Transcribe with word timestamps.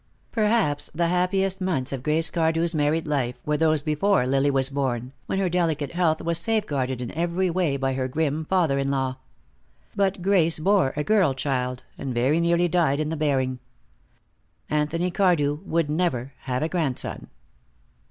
Perhaps 0.31 0.89
the 0.95 1.09
happiest 1.09 1.61
months 1.61 1.93
of 1.93 2.01
Grace 2.01 2.31
Cardew's 2.31 2.73
married 2.73 3.07
life 3.07 3.39
were 3.45 3.55
those 3.55 3.83
before 3.83 4.25
Lily 4.25 4.49
was 4.49 4.67
born, 4.69 5.13
when 5.27 5.37
her 5.37 5.47
delicate 5.47 5.91
health 5.91 6.23
was 6.23 6.39
safeguarded 6.39 7.03
in 7.03 7.11
every 7.11 7.51
way 7.51 7.77
by 7.77 7.93
her 7.93 8.07
grim 8.07 8.43
father 8.45 8.79
in 8.79 8.89
law. 8.89 9.17
But 9.95 10.23
Grace 10.23 10.57
bore 10.57 10.91
a 10.95 11.03
girl 11.03 11.35
child, 11.35 11.83
and 11.99 12.15
very 12.15 12.39
nearly 12.39 12.67
died 12.67 12.99
in 12.99 13.09
the 13.09 13.15
bearing. 13.15 13.59
Anthony 14.71 15.11
Cardew 15.11 15.59
would 15.65 15.87
never 15.87 16.33
have 16.45 16.63
a 16.63 16.67
grandson. 16.67 17.29